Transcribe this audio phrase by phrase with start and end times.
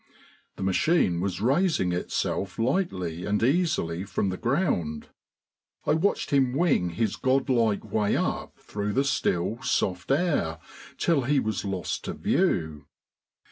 [0.55, 5.09] The machine was raising itself lightly and easily from the ground.
[5.85, 10.57] I watched him wing his god like way up through the still, soft air
[10.97, 12.87] till he was lost to view.